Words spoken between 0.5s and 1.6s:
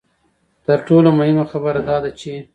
تر ټولو مهمه